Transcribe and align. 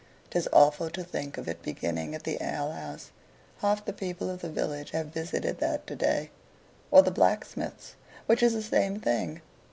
"'Tis 0.31 0.49
awful 0.51 0.89
to 0.89 1.03
think 1.03 1.37
of 1.37 1.47
it 1.47 1.61
beginning 1.61 2.15
at 2.15 2.23
the 2.23 2.39
ale 2.41 2.71
house; 2.71 3.11
half 3.59 3.85
the 3.85 3.93
people 3.93 4.31
of 4.31 4.41
the 4.41 4.49
village 4.49 4.89
have 4.89 5.09
visited 5.13 5.59
that 5.59 5.85
to 5.85 5.95
day, 5.95 6.31
or 6.89 7.03
the 7.03 7.11
blacksmith's, 7.11 7.93
which 8.25 8.41
is 8.41 8.53
the 8.55 8.63
same 8.63 8.99
thing. 8.99 9.41